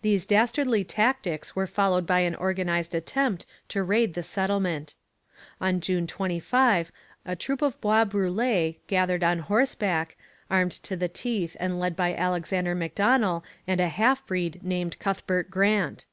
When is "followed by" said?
1.66-2.20